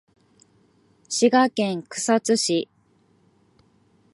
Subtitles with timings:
[1.07, 2.69] 滋賀県草津市